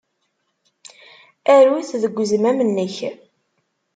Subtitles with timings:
[1.55, 2.95] Aru-t deg uzmam-nnek.